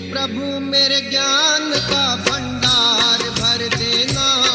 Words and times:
प्रभु 0.00 0.58
मेरे 0.60 1.00
ज्ञान 1.00 1.70
का 1.90 2.16
भंडार 2.16 3.22
भर 3.40 3.68
देना। 3.76 4.47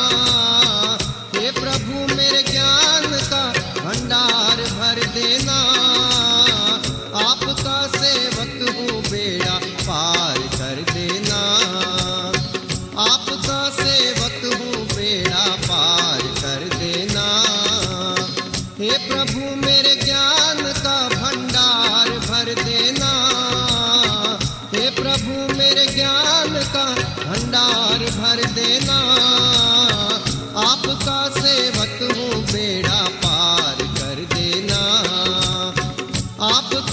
मेरे 25.63 25.85
ज्ञान 25.85 26.55
का 26.73 26.84
भंडार 27.20 27.99
भर 28.16 28.40
देना। 28.55 28.95
आपका 30.62 31.20
सेवक 31.38 31.99
हूँ 32.17 32.41
बेड़ा 32.52 32.99
पार 33.23 33.84
कर 33.99 34.20
देना। 34.34 34.81
आपका 36.48 36.92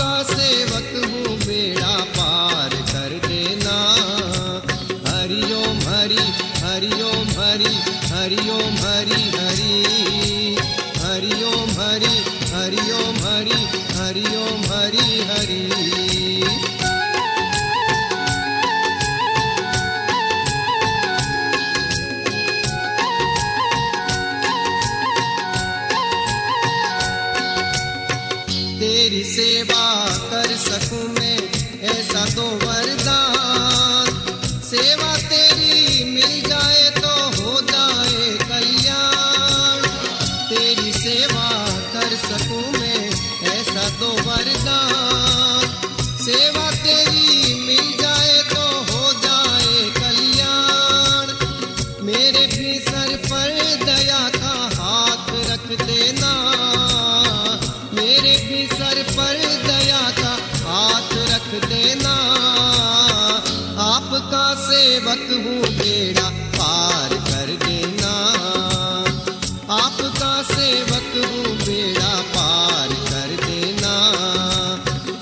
सेवा 29.31 29.84
कर 30.31 30.56
सकूँ 30.56 31.09
मैं, 31.09 31.39
ऐसा 31.83 32.25
तो 32.34 32.42
वरदान। 32.42 34.09
सेवा 34.62 35.17
तेरी 35.17 36.05
मिल 36.05 36.48
जाए 36.48 36.91
तो 36.91 37.12
हो 37.37 37.61
जाए 37.61 38.27
कल्याण। 38.42 39.87
तेरी 40.48 40.92
सेवा 40.92 41.48
कर 41.95 42.17
सकूँ 42.17 42.81
मैं, 42.81 43.11
ऐसा 43.50 43.89
तो 44.00 44.11
वरदान। 44.28 45.65
सेवा 46.25 46.70
तेरी 46.70 47.55
मिल 47.67 47.92
जाए 48.03 48.42
तो 48.42 48.65
हो 48.92 49.12
जाए 49.12 49.91
कल्याण। 50.00 51.25
मेरे 52.03 52.47
भी 52.47 52.78
सर 52.78 53.17
पर 53.31 53.50
दया 53.84 54.28
का 54.28 54.56
हाथ 54.81 55.31
रख 55.50 55.87
देना। 55.87 56.19
सेवक 65.00 65.28
हूँ 65.44 65.61
बेड़ा 65.77 66.28
पार 66.56 67.12
कर 67.27 67.50
देना। 67.62 68.11
आपका 69.75 70.33
सेवक 70.43 71.15
हूँ 71.16 71.55
बेड़ा 71.59 72.11
पार 72.34 72.93
कर 73.06 73.31
देना। 73.44 73.94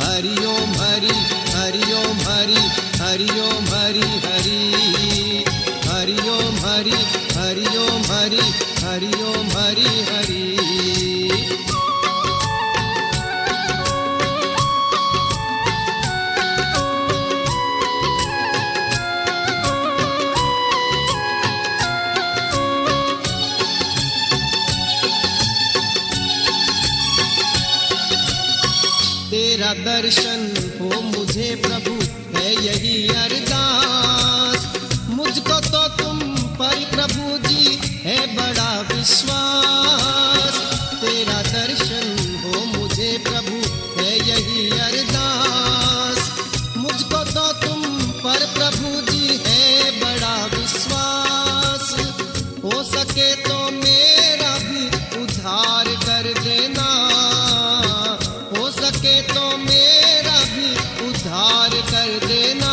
हरिओम 0.00 0.72
हरि 0.80 1.14
हरिओम 1.54 2.18
हरि 2.26 2.64
हरिओम 3.02 3.70
हरि 3.74 4.08
हरि। 4.26 5.44
हरिओम 5.86 6.58
हरि 6.66 6.98
हरिओम 7.38 8.02
हरि 8.10 8.50
हरिओम 8.82 9.46
हरि 9.58 9.90
हरि। 10.10 10.46
तेरा 29.30 29.72
दर्शन 29.74 30.40
हो 30.80 31.00
मुझे 31.00 31.48
प्रभु, 31.66 31.94
है 32.38 32.66
यही 32.66 33.08
अरदास। 33.08 34.60
मुझको 35.10 35.60
तो 35.60 35.88
तुम 35.88 36.18
पर 36.56 36.84
प्रभु 36.94 37.48
जी, 37.48 37.78
है 38.04 38.36
बड़ा 38.36 38.70
विश्वास। 38.80 40.54
तेरा 41.00 41.42
दर्शन 41.42 41.87
मेरा 59.64 60.38
भी 60.54 60.70
उधार 61.08 61.70
कर 61.90 62.26
देना। 62.26 62.72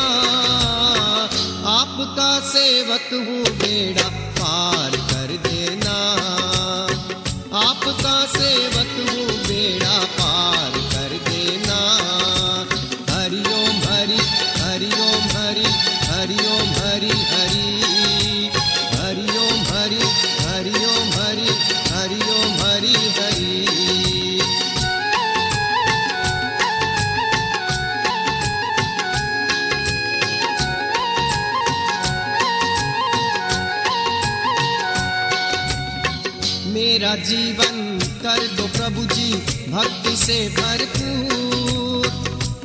आपका 1.70 2.30
सेवक 2.50 3.10
हूँ 3.14 3.44
बेड़ा 3.60 4.10
पार 4.40 4.98
जीवन 37.16 38.00
कर 38.24 38.48
दो 38.48 38.68
प्रभु 38.68 39.16
जी, 39.16 39.34
भक्ति 39.72 40.16
से 40.16 40.50
भरपूर। 40.50 42.08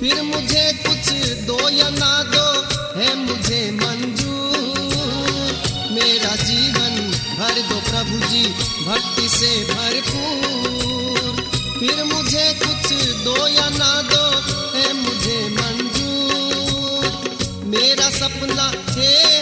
फिर 0.00 0.22
मुझे 0.22 0.72
कुछ 0.72 1.12
दो 1.46 1.68
या 1.68 1.88
ना 1.88 2.22
दो, 2.22 2.68
है 3.00 3.16
मुझे 3.16 3.70
मंजूर। 3.70 5.52
मेरा 5.92 6.36
जीवन 6.36 7.12
भर 7.38 7.62
दो 7.62 7.80
प्रभु 7.90 8.26
जी, 8.28 8.42
भक्ति 8.84 9.28
से 9.28 9.64
भरपूर। 9.64 11.42
फिर 11.78 12.04
मुझे 12.04 12.54
कुछ 12.54 12.92
दो 13.24 13.48
या 13.48 13.68
ना 13.68 14.02
दो, 14.02 14.42
है 14.78 14.92
मुझे 14.92 15.48
मंजूर। 15.50 17.30
मेरा 17.64 18.10
सपना 18.10 18.72
है 18.88 19.39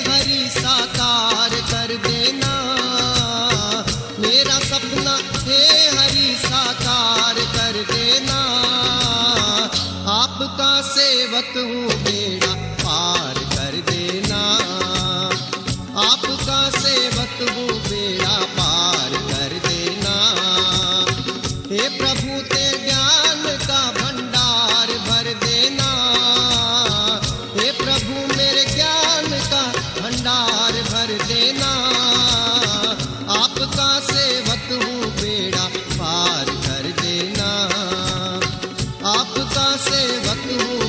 सेवक 11.28 11.56
हूँ 11.56 12.02
बेड़ा 12.04 12.54
पार 12.54 13.34
कर 13.34 13.92
देना। 13.92 14.38
आपका 16.02 16.70
सेवक 16.70 17.50
हूँ 17.50 17.68
बेड़ा 17.68 18.38
पार 18.44 19.10
कर 19.10 19.68
देना। 19.68 20.14
हे 21.70 21.88
प्रभु, 21.98 22.42
ते 22.42 22.84
ज्ञान 22.84 23.42
का 23.66 23.90
भंडार 23.90 24.86
भर 24.86 25.34
देना। 25.34 25.90
हे 27.56 27.70
प्रभु, 27.72 28.36
मेरे 28.36 28.64
ज्ञान 28.64 29.30
का 29.30 29.72
भंडार 30.00 30.72
भर 30.72 31.24
देना। 31.26 31.72
आपका 33.42 34.00
सेवक 34.00 34.84
हूँ 34.84 35.10
बेड़ा 35.10 35.68
पार 35.76 36.44
कर 36.44 37.02
देना। 37.02 37.50
आपका 39.06 39.76
सेवक 39.76 40.62
हूँ 40.62 40.87